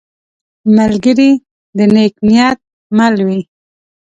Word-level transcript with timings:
ملګری 0.77 1.31
د 1.77 1.79
نیک 1.93 2.13
نیت 2.27 2.59
مل 2.97 3.15
وي 3.27 3.41